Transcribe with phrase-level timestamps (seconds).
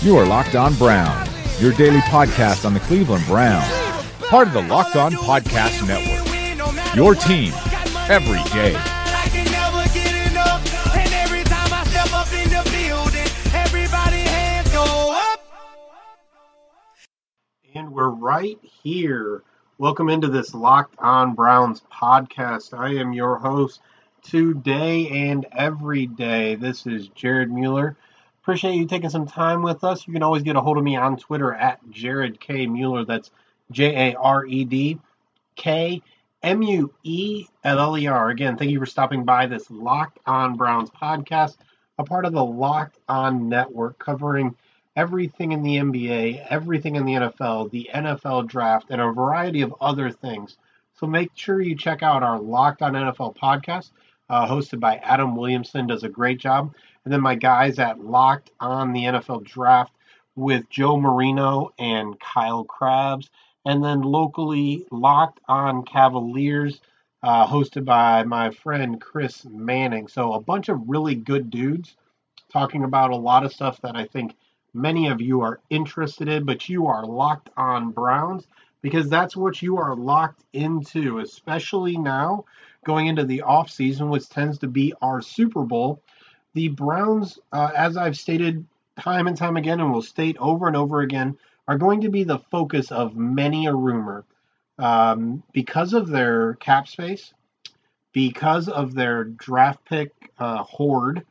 [0.00, 1.28] You are Locked On Brown,
[1.58, 3.68] your daily podcast on the Cleveland Browns,
[4.28, 6.94] part of the Locked On Podcast Network.
[6.94, 7.52] Your team
[8.08, 8.76] every day.
[17.74, 19.42] And we're right here.
[19.78, 22.72] Welcome into this Locked On Browns podcast.
[22.72, 23.80] I am your host
[24.22, 26.54] today and every day.
[26.54, 27.96] This is Jared Mueller.
[28.48, 30.06] Appreciate you taking some time with us.
[30.06, 32.66] You can always get a hold of me on Twitter at Jared K.
[32.66, 33.04] Mueller.
[33.04, 33.30] That's
[33.70, 34.98] J A R E D
[35.54, 36.00] K
[36.42, 38.30] M U E L L E R.
[38.30, 41.58] Again, thank you for stopping by this Locked On Browns podcast,
[41.98, 44.56] a part of the Locked On Network covering
[44.96, 49.74] everything in the NBA, everything in the NFL, the NFL draft, and a variety of
[49.78, 50.56] other things.
[50.94, 53.90] So make sure you check out our Locked On NFL podcast,
[54.30, 56.72] uh, hosted by Adam Williamson, does a great job.
[57.08, 59.94] And then my guys at Locked On the NFL Draft
[60.36, 63.30] with Joe Marino and Kyle Crabbs.
[63.64, 66.82] And then locally, Locked On Cavaliers,
[67.22, 70.06] uh, hosted by my friend Chris Manning.
[70.06, 71.96] So a bunch of really good dudes
[72.52, 74.36] talking about a lot of stuff that I think
[74.74, 78.46] many of you are interested in, but you are locked on Browns
[78.82, 82.44] because that's what you are locked into, especially now
[82.84, 86.02] going into the off season, which tends to be our Super Bowl.
[86.58, 88.66] The Browns, uh, as I've stated
[88.98, 92.24] time and time again, and will state over and over again, are going to be
[92.24, 94.24] the focus of many a rumor.
[94.76, 97.32] Um, because of their cap space,
[98.12, 101.24] because of their draft pick uh, hoard,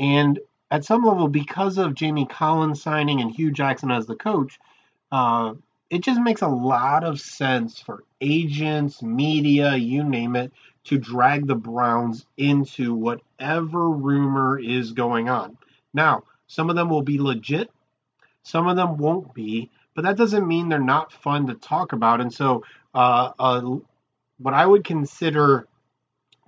[0.00, 0.40] and
[0.72, 4.58] at some level, because of Jamie Collins signing and Hue Jackson as the coach,
[5.12, 5.54] uh,
[5.90, 10.50] it just makes a lot of sense for agents, media, you name it,
[10.86, 15.58] to drag the Browns into whatever rumor is going on.
[15.92, 17.70] Now, some of them will be legit,
[18.42, 22.20] some of them won't be, but that doesn't mean they're not fun to talk about.
[22.20, 23.76] And so, uh, uh,
[24.38, 25.66] what I would consider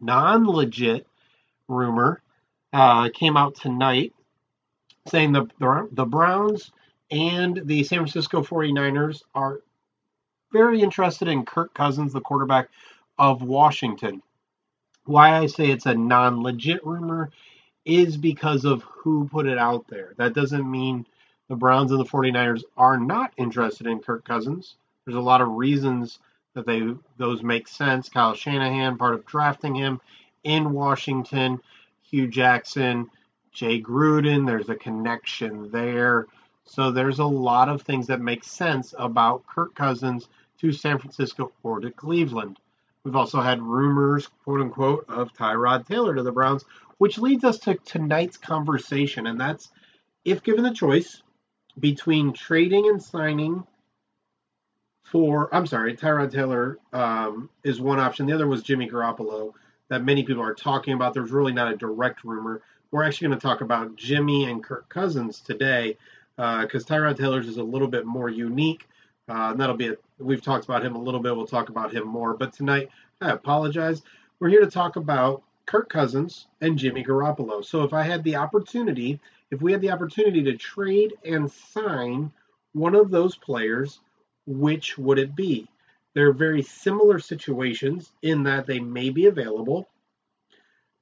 [0.00, 1.06] non legit
[1.66, 2.22] rumor
[2.72, 4.12] uh, came out tonight
[5.08, 6.70] saying the, the, the Browns
[7.10, 9.60] and the San Francisco 49ers are
[10.52, 12.68] very interested in Kirk Cousins, the quarterback
[13.18, 14.22] of Washington.
[15.08, 17.30] Why I say it's a non legit rumor
[17.86, 20.12] is because of who put it out there.
[20.18, 21.06] That doesn't mean
[21.48, 24.76] the Browns and the 49ers are not interested in Kirk Cousins.
[25.06, 26.18] There's a lot of reasons
[26.52, 26.82] that they
[27.16, 28.10] those make sense.
[28.10, 29.98] Kyle Shanahan, part of drafting him
[30.44, 31.58] in Washington,
[32.10, 33.10] Hue Jackson,
[33.50, 36.26] Jay Gruden, there's a connection there.
[36.66, 40.28] So there's a lot of things that make sense about Kirk Cousins
[40.60, 42.58] to San Francisco or to Cleveland.
[43.08, 46.66] We've also had rumors, quote unquote, of Tyrod Taylor to the Browns,
[46.98, 49.26] which leads us to tonight's conversation.
[49.26, 49.70] And that's
[50.26, 51.22] if given the choice
[51.80, 53.66] between trading and signing
[55.04, 58.26] for, I'm sorry, Tyrod Taylor um, is one option.
[58.26, 59.54] The other was Jimmy Garoppolo
[59.88, 61.14] that many people are talking about.
[61.14, 62.60] There's really not a direct rumor.
[62.90, 65.96] We're actually going to talk about Jimmy and Kirk Cousins today
[66.36, 68.86] because uh, Tyrod Taylor's is a little bit more unique.
[69.30, 70.02] Uh, and that'll be it.
[70.18, 71.36] We've talked about him a little bit.
[71.36, 72.34] We'll talk about him more.
[72.34, 72.90] But tonight,
[73.20, 74.02] I apologize.
[74.40, 77.64] We're here to talk about Kirk Cousins and Jimmy Garoppolo.
[77.64, 79.20] So if I had the opportunity,
[79.50, 82.32] if we had the opportunity to trade and sign
[82.72, 84.00] one of those players,
[84.46, 85.68] which would it be?
[86.14, 89.88] They're very similar situations in that they may be available,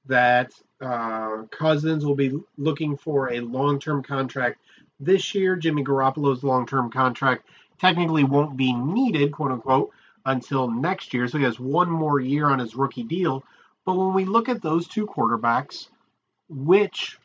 [0.06, 4.60] that uh, Cousins will be looking for a long term contract
[5.00, 5.56] this year.
[5.56, 9.91] Jimmy Garoppolo's long term contract technically won't be needed, quote unquote,
[10.25, 11.28] until next year.
[11.28, 13.44] So he has one more year on his rookie deal.
[13.84, 15.88] But when we look at those two quarterbacks,
[16.48, 17.19] which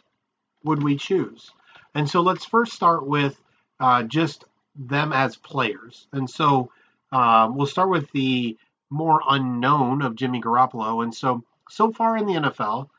[0.64, 1.52] would we choose?
[1.96, 3.40] And so let's first start with
[3.80, 4.46] uh, just
[4.76, 6.08] them as players.
[6.12, 6.72] And so
[7.12, 8.58] um, we'll start with the
[8.90, 11.04] more unknown of Jimmy Garoppolo.
[11.04, 12.90] And so, so far in the NFL,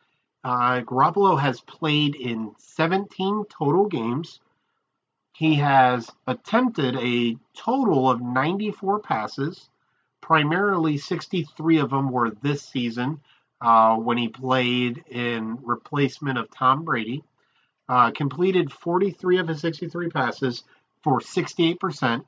[0.44, 4.40] uh, Garoppolo has played in 17 total games.
[5.32, 9.68] He has attempted a total of 94 passes.
[10.20, 13.20] Primarily, 63 of them were this season
[13.60, 17.24] uh, when he played in replacement of Tom Brady.
[17.88, 20.62] Uh, completed 43 of his 63 passes
[21.02, 22.24] for 68%.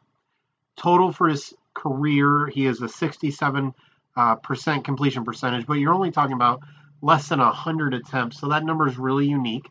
[0.77, 3.75] Total for his career, he has a 67
[4.17, 6.61] uh, percent completion percentage, but you're only talking about
[7.03, 9.69] less than 100 attempts, so that number is really unique.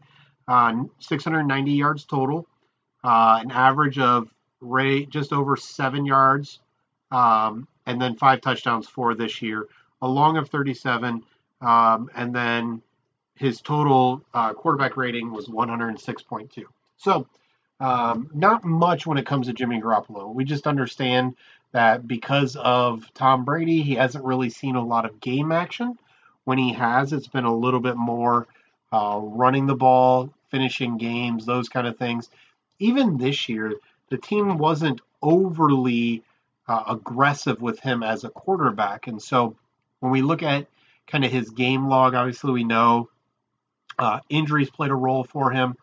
[0.47, 2.47] Uh, 690 yards total,
[3.03, 4.29] uh, an average of
[4.61, 6.59] rate just over seven yards,
[7.11, 9.67] um, and then five touchdowns for this year,
[10.01, 11.23] a long of 37,
[11.61, 12.81] um, and then
[13.35, 16.63] his total uh, quarterback rating was 106.2.
[16.97, 17.27] So
[17.79, 20.33] Um, not much when it comes to Jimmy Garoppolo.
[20.33, 21.35] We just understand
[21.73, 25.97] that because of Tom Brady, he hasn't really seen a lot of game action.
[26.45, 28.47] When he has, it's been a little bit more
[28.93, 32.31] uh, running the ball, finishing games, those kind of things.
[32.79, 33.73] Even this year,
[34.09, 36.23] the team wasn't overly
[36.67, 39.07] uh, aggressive with him as a quarterback.
[39.07, 39.55] And so
[39.99, 40.67] when we look at
[41.07, 43.09] kind of his game log, obviously we know
[43.97, 45.75] uh, injuries played a role for him,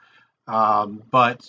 [0.47, 1.47] um, but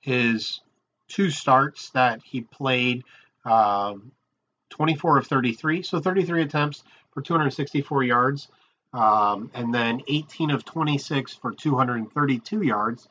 [0.00, 0.60] his
[1.08, 3.04] two starts that he played,
[3.44, 4.12] um,
[4.70, 6.82] 24 of 33, so 33 attempts
[7.12, 8.48] for 264 yards,
[8.94, 13.08] um, and then 18 of 26 for 232 yards,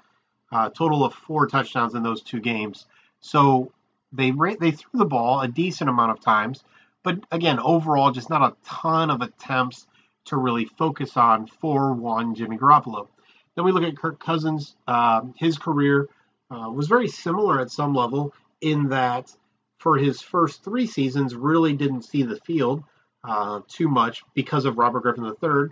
[0.51, 2.86] uh, total of four touchdowns in those two games.
[3.21, 3.71] So
[4.12, 6.63] they they threw the ball a decent amount of times,
[7.03, 9.88] but again, overall, just not a ton of attempts
[10.25, 13.07] to really focus on for one Jimmy Garoppolo.
[13.56, 14.75] Then we look at Kirk Cousins.
[14.88, 16.09] Uh, his career
[16.50, 19.33] uh, was very similar at some level in that
[19.80, 22.83] for his first three seasons, really didn't see the field
[23.24, 25.69] uh, too much because of Robert Griffin III.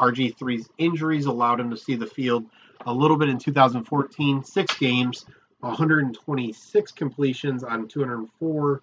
[0.00, 2.44] RG3's injuries allowed him to see the field
[2.86, 5.26] a little bit in 2014, six games,
[5.60, 8.82] 126 completions on 204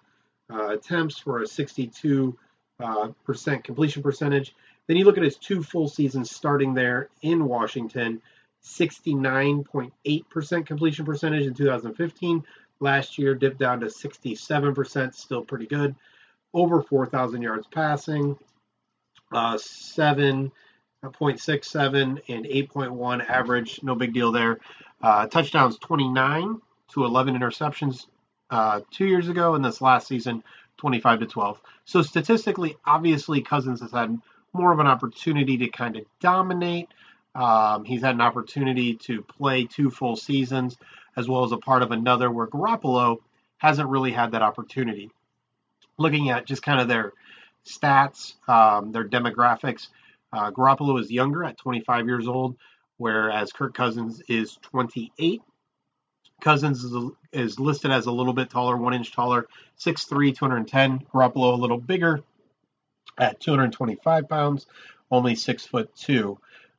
[0.52, 2.36] uh, attempts for a 62
[2.80, 4.54] uh, percent completion percentage.
[4.86, 8.20] Then you look at his two full seasons starting there in Washington,
[8.64, 12.42] 69.8% completion percentage in 2015.
[12.80, 15.94] Last year dipped down to 67%, still pretty good.
[16.52, 18.36] Over 4,000 yards passing,
[19.32, 19.56] uh,
[21.02, 24.58] 7.67 and 8.1 average, no big deal there.
[25.00, 28.06] Uh, touchdowns 29 to 11 interceptions
[28.50, 30.42] uh, two years ago, and this last season
[30.76, 31.60] 25 to 12.
[31.86, 34.18] So statistically, obviously, Cousins has had
[34.52, 36.88] more of an opportunity to kind of dominate.
[37.34, 40.76] Um, he's had an opportunity to play two full seasons,
[41.16, 43.20] as well as a part of another where Garoppolo
[43.56, 45.10] hasn't really had that opportunity.
[45.96, 47.14] Looking at just kind of their
[47.64, 49.88] stats, um, their demographics,
[50.32, 52.56] uh, Garoppolo is younger at 25 years old,
[52.96, 55.42] whereas Kirk Cousins is 28.
[56.40, 59.46] Cousins is, is listed as a little bit taller, one inch taller,
[59.78, 61.00] 6'3, 210.
[61.12, 62.22] Garoppolo a little bigger
[63.18, 64.66] at 225 pounds,
[65.10, 66.38] only six foot two.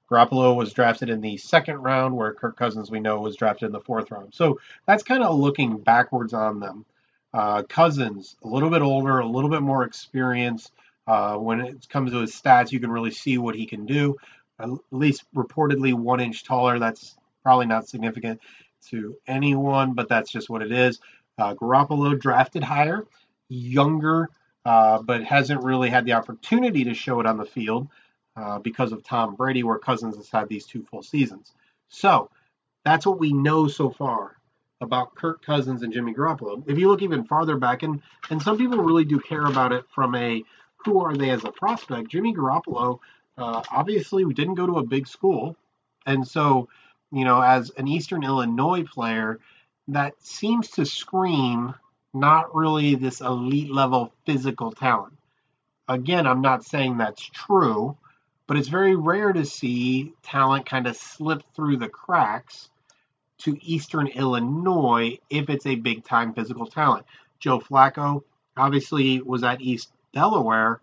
[0.10, 3.72] Garoppolo was drafted in the second round, where Kirk Cousins, we know, was drafted in
[3.72, 4.34] the fourth round.
[4.34, 6.86] So that's kind of looking backwards on them.
[7.34, 10.70] Uh, Cousins, a little bit older, a little bit more experience.
[11.08, 14.18] Uh, when it comes to his stats, you can really see what he can do.
[14.60, 16.80] At least reportedly one inch taller.
[16.80, 18.42] That's probably not significant
[18.90, 21.00] to anyone, but that's just what it is.
[21.38, 23.06] Uh, Garoppolo drafted higher,
[23.50, 24.30] younger,
[24.66, 27.88] uh, but hasn't really had the opportunity to show it on the field
[28.36, 31.52] uh, because of Tom Brady, where Cousins has had these two full seasons.
[31.90, 32.30] So
[32.86, 34.38] that's what we know so far
[34.80, 36.64] about Kirk Cousins and Jimmy Garoppolo.
[36.68, 39.86] If you look even farther back, and and some people really do care about it
[39.94, 40.44] from a
[40.86, 42.10] who are they as a prospect.
[42.10, 43.00] Jimmy Garoppolo,
[43.38, 45.56] uh, obviously, we didn't go to a big school,
[46.06, 46.68] and so
[47.12, 49.40] you know, as an Eastern Illinois player,
[49.90, 51.76] that seems to scream
[52.14, 55.14] not really this elite level physical talent.
[55.88, 57.98] Again, I'm not saying that's true,
[58.48, 62.70] but it's very rare to see talent kind of slip through the cracks
[63.40, 67.06] to Eastern Illinois if it's a big time physical talent.
[67.40, 68.24] Joe Flacco
[68.56, 70.82] obviously was at East Delaware,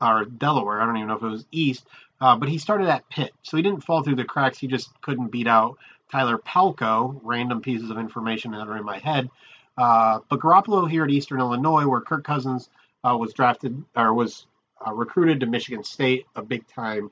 [0.00, 1.86] or Delaware, I don't even know if it was East,
[2.20, 4.58] uh, but he started at Pitt, so he didn't fall through the cracks.
[4.58, 5.78] He just couldn't beat out
[6.10, 7.20] Tyler Palko.
[7.22, 9.30] Random pieces of information that are in my head.
[9.76, 12.70] Uh, but Garoppolo here at Eastern Illinois, where Kirk Cousins
[13.04, 14.46] uh, was drafted or was
[14.86, 17.10] uh, recruited to Michigan State, a big time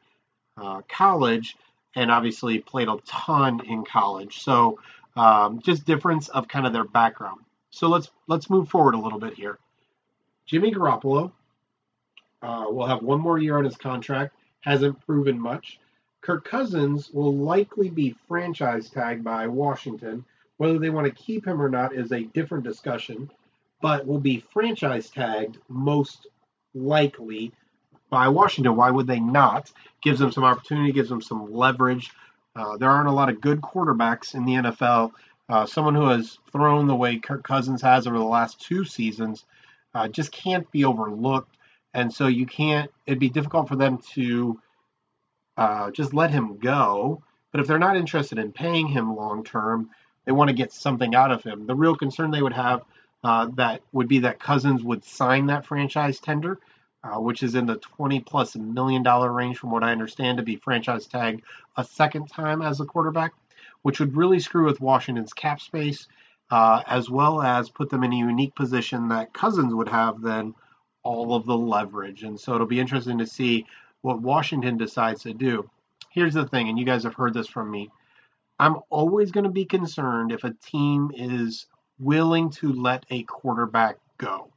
[0.56, 1.56] uh, college,
[1.94, 4.42] and obviously played a ton in college.
[4.42, 4.78] So
[5.16, 7.40] um, just difference of kind of their background.
[7.71, 9.59] So let's let's move forward a little bit here.
[10.47, 11.33] Jimmy Garoppolo
[12.45, 15.81] uh, will have one more year on his contract hasn't proven much.
[16.21, 20.25] Kirk Cousins will likely be franchise tagged by Washington.
[20.59, 23.31] Whether they want to keep him or not is a different discussion,
[23.83, 26.27] but will be franchise tagged most
[26.75, 27.53] likely
[28.11, 28.77] by Washington.
[28.77, 29.73] Why would they not?
[30.03, 32.11] Gives them some opportunity, gives them some leverage.
[32.55, 35.13] Uh, there aren't a lot of good quarterbacks in the NFL.
[35.49, 39.45] Uh, someone who has thrown the way Kirk Cousins has over the last two seasons
[39.95, 41.55] uh, just can't be overlooked
[41.95, 42.91] and so you can't.
[43.07, 44.61] It'd be difficult for them to
[45.57, 47.23] uh, just let him go.
[47.53, 49.91] But if they're not interested in paying him long term,
[50.27, 51.67] they want to get something out of him.
[51.67, 52.83] The real concern they would have
[53.25, 56.59] uh, that would be that Cousins would sign that franchise tender,
[57.05, 60.45] uh, which is in the 20 plus million dollar range, from what I understand, to
[60.45, 61.43] be franchise tagged
[61.77, 63.33] a second time as a quarterback.
[63.83, 66.09] which would really screw with Washington's cap space,
[66.51, 70.55] uh, as well as put them in a unique position that Cousins would have then
[71.04, 72.25] all of the leverage.
[72.25, 73.66] And so it'll be interesting to see
[74.02, 75.70] what Washington decides to do.
[76.11, 77.90] Here's the thing, and you guys have heard this from me.
[78.58, 81.66] I'm always going to be concerned if a team is
[81.99, 84.50] willing to let a quarterback go.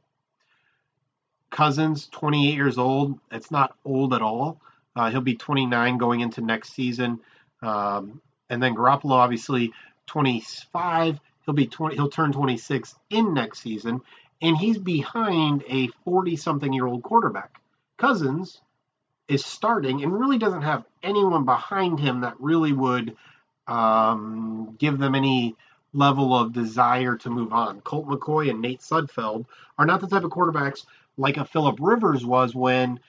[1.50, 3.18] Cousins, 28 years old.
[3.32, 4.60] It's not old at all.
[4.94, 7.20] Uh, he'll be 29 going into next season.
[7.62, 9.72] Um, and then Garoppolo, obviously,
[10.06, 11.18] 25.
[11.44, 11.94] He'll be 20.
[11.96, 14.00] He'll turn 26 in next season,
[14.40, 17.60] and he's behind a 40-something year old quarterback.
[17.96, 18.60] Cousins
[19.26, 23.16] is starting and really doesn't have anyone behind him that really would
[23.66, 25.54] um, give them any
[25.92, 27.80] level of desire to move on.
[27.80, 32.24] Colt McCoy and Nate Sudfeld are not the type of quarterbacks like a Philip Rivers
[32.24, 33.00] was when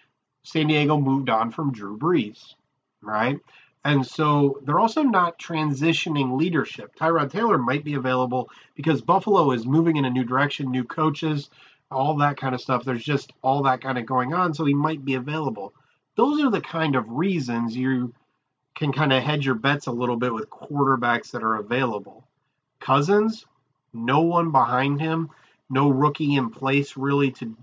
[0.43, 2.55] San Diego moved on from Drew Brees,
[3.01, 3.39] right?
[3.85, 6.95] And so they're also not transitioning leadership.
[6.95, 11.49] Tyrod Taylor might be available because Buffalo is moving in a new direction, new coaches,
[11.89, 12.83] all that kind of stuff.
[12.83, 15.73] There's just all that kind of going on, so he might be available.
[16.15, 18.13] Those are the kind of reasons you
[18.75, 22.27] can kind of hedge your bets a little bit with quarterbacks that are available.
[22.79, 23.45] Cousins,
[23.93, 25.29] no one behind him,
[25.69, 27.55] no rookie in place really to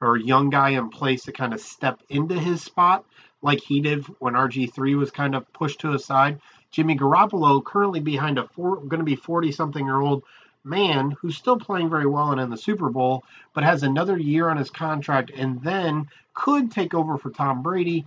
[0.00, 3.04] or a young guy in place to kind of step into his spot
[3.42, 6.40] like he did when RG3 was kind of pushed to a side.
[6.70, 10.22] Jimmy Garoppolo currently behind a four, going to be 40 something year old
[10.64, 13.24] man who's still playing very well and in the Super Bowl,
[13.54, 18.04] but has another year on his contract and then could take over for Tom Brady.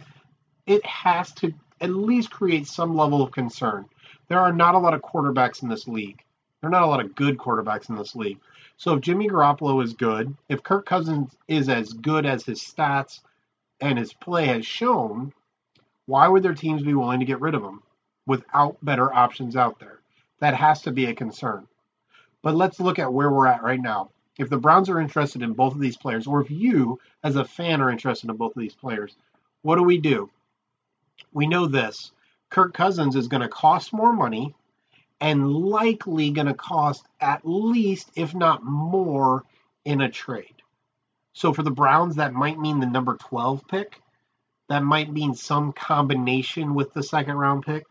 [0.68, 3.86] It has to at least create some level of concern.
[4.28, 6.22] There are not a lot of quarterbacks in this league.
[6.62, 8.40] There are not a lot of good quarterbacks in this league.
[8.80, 13.20] So if Jimmy Garoppolo is good, if Kirk Cousins is as good as his stats
[13.82, 15.34] and his play has shown,
[16.06, 17.84] why would their teams be willing to get rid of him
[18.26, 20.00] without better options out there?
[20.40, 21.68] That has to be a concern.
[22.42, 24.12] But let's look at where we're at right now.
[24.38, 27.44] If the Browns are interested in both of these players, or if you as a
[27.44, 29.14] fan are interested in both of these players,
[29.62, 30.30] what do we do?
[31.34, 32.14] We know this
[32.50, 34.56] Kirk Cousins is going to cost more money
[35.22, 39.44] and likely going to cost at least, if not more,
[39.86, 40.56] in a trade.
[41.34, 44.02] So for the Browns, that might mean the number 12 pick.
[44.70, 47.86] That might mean some combination with the second round pick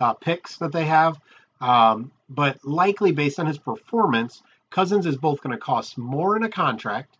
[0.00, 1.20] uh, picks that they have.
[1.60, 6.42] Um, but likely based on his performance, Cousins is both going to cost more in
[6.42, 7.16] a contract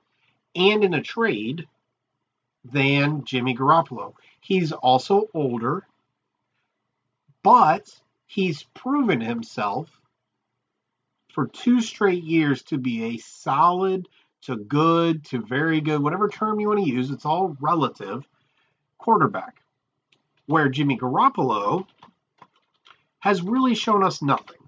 [0.55, 1.69] and in a trade
[2.65, 4.15] than Jimmy Garoppolo.
[4.41, 5.87] He's also older,
[7.43, 7.89] but
[8.35, 9.89] he's proven himself
[11.33, 14.09] for two straight years to be a solid
[14.43, 18.27] to good to very good, whatever term you want to use, it's all relative
[18.99, 19.61] quarterback.
[20.47, 21.87] Where Jimmy Garoppolo
[23.21, 24.59] has really shown us nothing.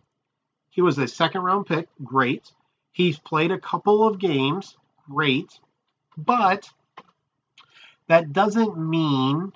[0.71, 2.53] He was a second round pick, great.
[2.93, 4.77] He's played a couple of games,
[5.11, 5.59] great.
[6.17, 6.71] But
[8.07, 9.53] that doesn't mean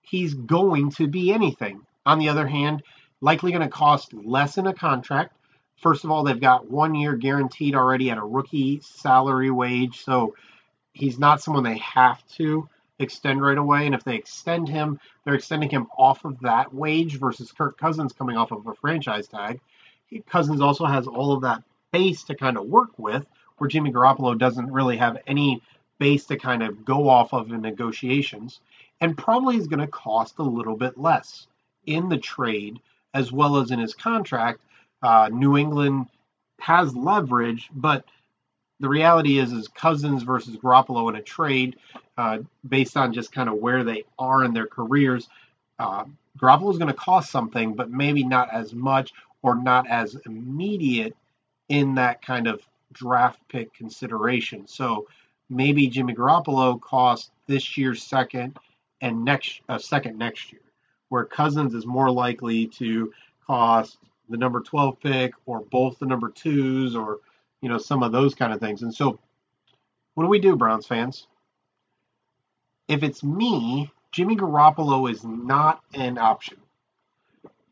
[0.00, 1.84] he's going to be anything.
[2.10, 2.82] On the other hand,
[3.20, 5.36] likely going to cost less in a contract.
[5.76, 10.34] First of all, they've got one year guaranteed already at a rookie salary wage, so
[10.92, 13.86] he's not someone they have to extend right away.
[13.86, 18.12] And if they extend him, they're extending him off of that wage versus Kirk Cousins
[18.12, 19.60] coming off of a franchise tag.
[20.28, 21.62] Cousins also has all of that
[21.92, 23.24] base to kind of work with,
[23.58, 25.62] where Jimmy Garoppolo doesn't really have any
[26.00, 28.58] base to kind of go off of in negotiations,
[29.00, 31.46] and probably is going to cost a little bit less
[31.86, 32.78] in the trade
[33.14, 34.62] as well as in his contract.
[35.02, 36.06] Uh, New England
[36.60, 38.04] has leverage, but
[38.80, 41.76] the reality is, is Cousins versus Garoppolo in a trade,
[42.16, 45.28] uh, based on just kind of where they are in their careers.
[45.78, 46.04] Uh,
[46.38, 51.16] Garoppolo is going to cost something, but maybe not as much or not as immediate
[51.68, 54.66] in that kind of draft pick consideration.
[54.66, 55.06] So
[55.48, 58.56] maybe Jimmy Garoppolo costs this year's second
[59.00, 60.60] and next uh, second next year
[61.10, 63.12] where Cousins is more likely to
[63.46, 63.98] cost
[64.30, 67.18] the number 12 pick or both the number twos or,
[67.60, 68.82] you know, some of those kind of things.
[68.82, 69.18] And so,
[70.14, 71.26] what do we do, Browns fans?
[72.88, 76.58] If it's me, Jimmy Garoppolo is not an option,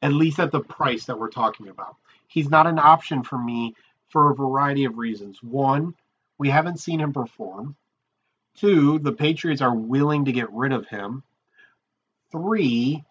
[0.02, 1.97] at least at the price that we're talking about.
[2.26, 3.75] He's not an option for me
[4.09, 5.42] for a variety of reasons.
[5.42, 5.95] One,
[6.38, 7.76] we haven't seen him perform.
[8.57, 11.23] Two, the Patriots are willing to get rid of him.
[12.30, 13.04] Three,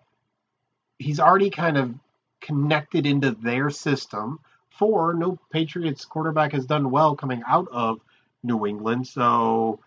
[0.99, 1.93] he's already kind of
[2.41, 4.39] connected into their system.
[4.71, 7.99] Four, no Patriots quarterback has done well coming out of
[8.43, 9.79] New England, so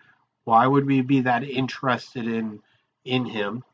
[0.45, 2.61] why would we be that interested in
[3.05, 3.65] in him?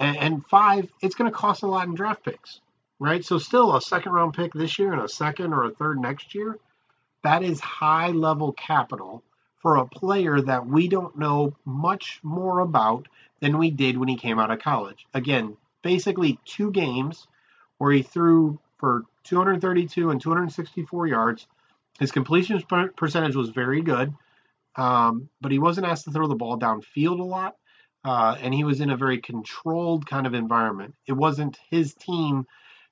[0.00, 2.60] And, and five, it's going to cost a lot in draft picks.
[2.98, 3.24] right?
[3.24, 6.34] So still a second round pick this year and a second or a third next
[6.34, 6.58] year.
[7.22, 9.22] That is high level capital
[9.62, 13.08] for a player that we don't know much more about
[13.40, 15.06] than we did when he came out of college.
[15.14, 17.28] Again, basically two games
[17.78, 21.46] where he threw for 232 and 264 yards.
[22.00, 22.60] His completion
[22.96, 24.12] percentage was very good,
[24.74, 27.56] um, but he wasn't asked to throw the ball downfield a lot,
[28.04, 30.94] uh, and he was in a very controlled kind of environment.
[31.06, 32.46] It wasn't his team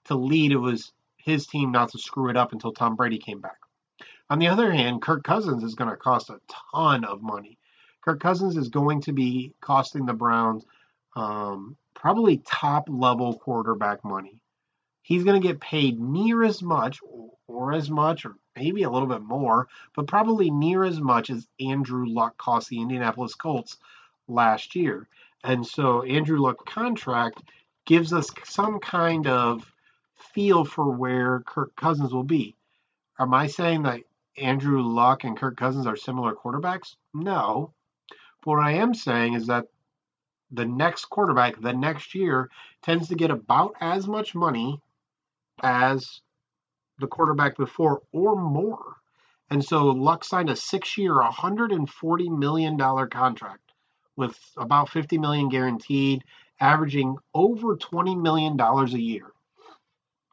[0.04, 3.40] to lead; it was his team not to screw it up until Tom Brady came
[3.40, 3.58] back.
[4.30, 6.40] On the other hand, Kirk Cousins is going to cost a
[6.72, 7.58] ton of money.
[8.02, 10.64] Kirk Cousins is going to be costing the Browns
[11.16, 14.40] um, probably top level quarterback money.
[15.02, 16.98] He's going to get paid near as much,
[17.46, 21.46] or as much, or maybe a little bit more, but probably near as much as
[21.60, 23.78] Andrew Luck cost the Indianapolis Colts
[24.26, 25.08] last year.
[25.44, 27.40] And so Andrew Luck contract
[27.86, 29.64] gives us some kind of
[30.34, 32.56] feel for where Kirk Cousins will be.
[33.18, 34.00] Am I saying that
[34.36, 36.96] Andrew Luck and Kirk Cousins are similar quarterbacks?
[37.14, 37.72] No.
[38.44, 39.66] But what I am saying is that
[40.52, 42.50] the next quarterback, the next year,
[42.82, 44.80] tends to get about as much money
[45.62, 46.20] as
[46.98, 48.96] the quarterback before or more.
[49.50, 53.72] And so Luck signed a six year, $140 million contract
[54.16, 56.24] with about 50 million guaranteed,
[56.60, 59.26] averaging over $20 million a year.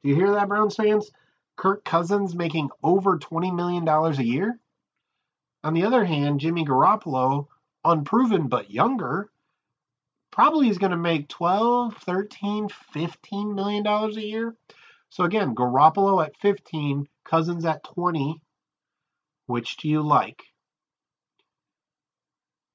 [0.03, 1.11] Do you hear that, Browns fans?
[1.55, 4.59] Kirk Cousins making over $20 million a year?
[5.63, 7.47] On the other hand, Jimmy Garoppolo,
[7.83, 9.29] unproven but younger,
[10.31, 14.55] probably is going to make 12, 13, 15 million dollars a year.
[15.09, 18.41] So again, Garoppolo at 15, Cousins at 20.
[19.47, 20.43] Which do you like?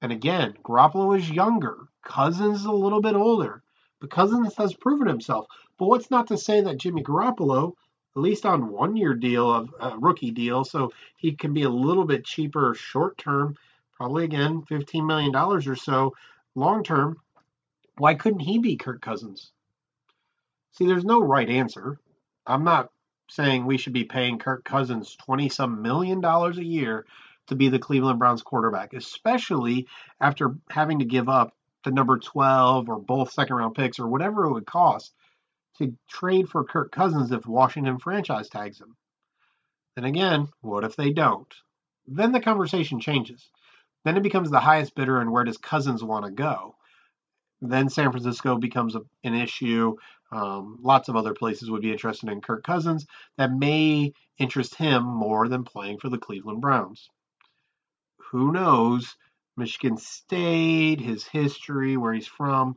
[0.03, 1.89] And again, Garoppolo is younger.
[2.05, 3.63] Cousins is a little bit older.
[4.01, 5.47] But Cousins has proven himself.
[5.79, 7.73] But what's not to say that Jimmy Garoppolo,
[8.17, 11.71] at least on one year deal of a rookie deal, so he can be a
[11.71, 13.57] little bit cheaper short term,
[13.97, 16.15] probably again $15 million or so
[16.55, 17.17] long term.
[17.97, 19.53] Why couldn't he be Kirk Cousins?
[20.73, 22.01] See, there's no right answer.
[22.47, 22.91] I'm not
[23.31, 27.07] saying we should be paying Kirk Cousins 20 some million dollars a year
[27.47, 29.87] to be the Cleveland Browns quarterback, especially
[30.21, 31.55] after having to give up
[31.85, 35.15] the number 12 or both second round picks or whatever it would cost
[35.79, 38.97] to trade for Kirk Cousins if Washington franchise tags him.
[39.95, 41.53] Then again, what if they don't?
[42.07, 43.49] Then the conversation changes.
[44.05, 46.75] Then it becomes the highest bidder and where does Cousins want to go?
[47.69, 49.97] Then San Francisco becomes a, an issue.
[50.31, 53.07] Um, lots of other places would be interested in Kirk Cousins
[53.39, 57.09] that may interest him more than playing for the Cleveland Browns.
[58.31, 59.17] Who knows?
[59.57, 62.75] Michigan State, his history, where he's from,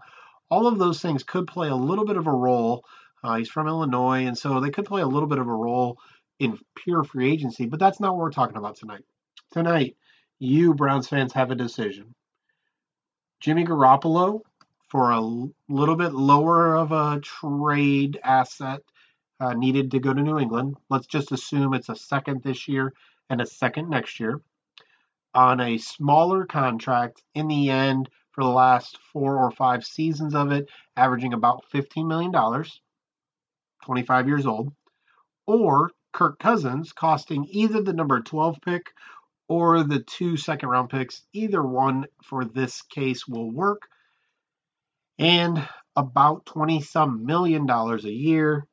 [0.50, 2.86] all of those things could play a little bit of a role.
[3.24, 5.98] Uh, he's from Illinois, and so they could play a little bit of a role
[6.40, 9.04] in pure free agency, but that's not what we're talking about tonight.
[9.52, 9.98] Tonight,
[10.40, 12.14] you Browns fans have a decision.
[13.40, 14.42] Jimmy Garoppolo
[14.88, 15.22] for a
[15.70, 18.82] little bit lower of a trade asset
[19.40, 20.78] uh, needed to go to New England.
[20.90, 22.94] Let's just assume it's a second this year
[23.30, 24.42] and a second next year
[25.34, 30.52] on a smaller contract in the end for the last four or five seasons of
[30.52, 32.32] it, averaging about $15 million,
[33.84, 34.72] 25 years old,
[35.46, 38.94] or Kirk Cousins costing either the number 12 pick
[39.48, 41.24] or the two second round picks.
[41.34, 43.88] Either one for this case will work
[45.20, 48.68] and about 20 some million dollars a year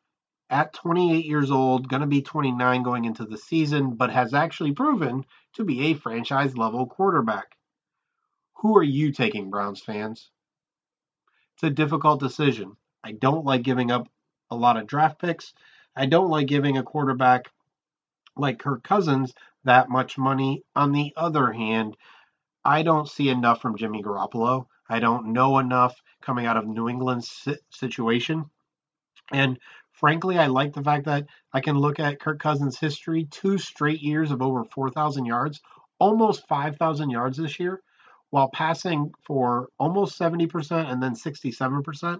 [0.50, 4.72] at 28 years old, going to be 29 going into the season, but has actually
[4.72, 7.56] proven to be a franchise level quarterback.
[8.58, 10.30] Who are you taking, Browns fans?
[11.54, 12.76] It's a difficult decision.
[13.02, 14.08] I don't like giving up
[14.50, 15.54] a lot of draft picks.
[15.96, 17.50] I don't like giving a quarterback
[18.36, 19.32] like Kirk Cousins
[19.64, 20.62] that much money.
[20.76, 21.96] On the other hand,
[22.64, 24.66] I don't see enough from Jimmy Garoppolo.
[24.88, 28.46] I don't know enough coming out of New England's situation.
[29.32, 29.58] And
[29.92, 34.00] frankly, I like the fact that I can look at Kirk Cousins' history two straight
[34.00, 35.60] years of over 4,000 yards,
[35.98, 37.82] almost 5,000 yards this year,
[38.30, 42.18] while passing for almost 70% and then 67%.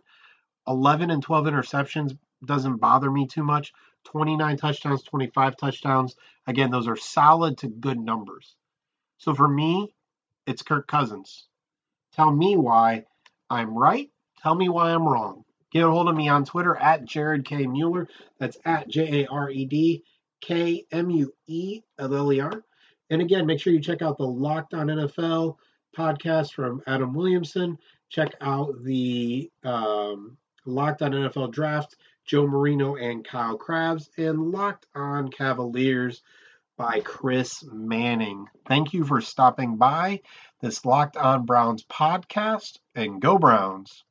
[0.67, 3.73] 11 and 12 interceptions doesn't bother me too much.
[4.05, 6.15] 29 touchdowns, 25 touchdowns.
[6.47, 8.55] Again, those are solid to good numbers.
[9.19, 9.95] So for me,
[10.47, 11.49] it's Kirk Cousins.
[12.13, 13.05] Tell me why
[13.61, 14.11] I'm right.
[14.43, 15.45] Tell me why I'm wrong.
[15.73, 17.67] Get a hold of me on Twitter at Jared K.
[17.67, 18.09] Mueller.
[18.39, 20.05] That's at J A R E D
[20.41, 22.63] K M U E L L E R.
[23.11, 25.57] And again, make sure you check out the Locked on NFL
[25.97, 27.79] podcast from Adam Williamson.
[28.09, 34.87] Check out the um, Locked on NFL Draft Joe Marino and Kyle Crabbs, and Locked
[34.95, 36.23] On Cavaliers
[36.77, 38.47] by Chris Manning.
[38.67, 40.23] Thank you for stopping by
[40.65, 44.03] this Locked On Browns podcast, and go Browns.